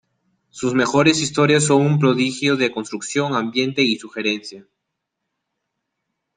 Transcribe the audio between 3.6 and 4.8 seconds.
y sugerencia.